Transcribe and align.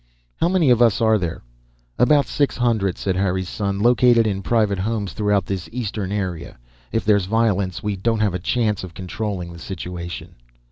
"How 0.37 0.49
many 0.49 0.71
of 0.71 0.81
us 0.81 0.99
are 0.99 1.19
there?" 1.19 1.43
"About 1.99 2.25
six 2.25 2.57
hundred," 2.57 2.97
said 2.97 3.15
Harry's 3.15 3.47
son. 3.47 3.79
"Located 3.81 4.25
in 4.25 4.41
private 4.41 4.79
homes 4.79 5.13
throughout 5.13 5.45
this 5.45 5.69
eastern 5.71 6.11
area. 6.11 6.57
If 6.91 7.05
there's 7.05 7.25
violence, 7.25 7.83
we 7.83 7.95
don't 7.95 8.17
have 8.21 8.33
a 8.33 8.39
chance 8.39 8.83
of 8.83 8.95
controlling 8.95 9.53
the 9.53 9.59
situation." 9.59 10.37